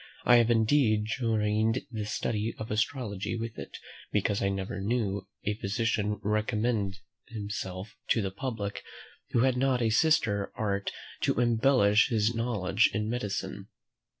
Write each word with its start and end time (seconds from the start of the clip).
I 0.25 0.37
have 0.37 0.49
indeed 0.49 1.05
joined 1.05 1.85
the 1.91 2.05
study 2.05 2.55
of 2.57 2.71
astrology 2.71 3.35
with 3.35 3.59
it, 3.59 3.77
because 4.11 4.41
I 4.41 4.49
never 4.49 4.81
knew 4.81 5.27
a 5.45 5.53
physician 5.53 6.19
recommend 6.23 6.97
himself 7.27 7.95
to 8.07 8.23
the 8.23 8.31
public 8.31 8.81
who 9.29 9.41
had 9.41 9.57
not 9.57 9.79
a 9.79 9.91
sister 9.91 10.51
art 10.55 10.91
to 11.19 11.39
embellish 11.39 12.09
his 12.09 12.33
knowledge 12.33 12.89
in 12.95 13.11
medicine. 13.11 13.67